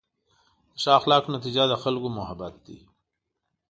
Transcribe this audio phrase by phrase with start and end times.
[0.73, 2.79] د ښه اخلاقو نتیجه د خلکو محبت دی.